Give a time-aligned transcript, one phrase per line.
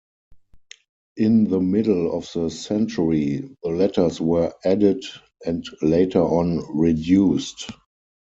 [1.17, 5.03] In the middle of the century the letters where added
[5.45, 7.69] and later on reduced.